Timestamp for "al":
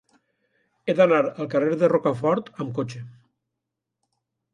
1.27-1.49